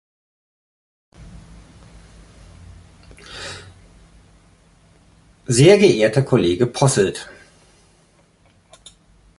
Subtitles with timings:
[5.45, 7.29] Sehr geehrter Kollege Posselt!